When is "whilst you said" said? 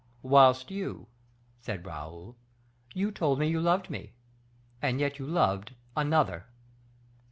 0.23-1.85